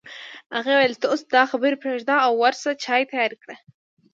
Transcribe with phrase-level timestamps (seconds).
[0.55, 3.55] هغې وویل ته اوس دا خبرې پرېږده او ورشه چای تيار کړه